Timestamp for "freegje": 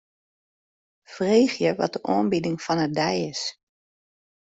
1.13-1.71